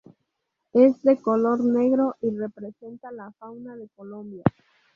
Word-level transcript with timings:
Es 0.73 0.99
de 1.03 1.21
color 1.21 1.59
negro 1.63 2.15
y 2.23 2.31
representa 2.35 3.11
la 3.11 3.31
fauna 3.33 3.75
de 3.75 3.87
Colombia. 3.89 4.43